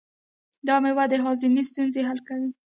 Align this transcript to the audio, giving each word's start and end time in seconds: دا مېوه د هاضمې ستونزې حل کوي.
دا 0.67 0.75
مېوه 0.83 1.05
د 1.09 1.13
هاضمې 1.25 1.61
ستونزې 1.69 2.01
حل 2.07 2.19
کوي. 2.27 2.49